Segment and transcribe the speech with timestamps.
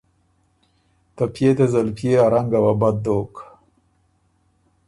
[1.15, 3.33] ته پئے ته زلپئے ا رنګه وه بد دوک“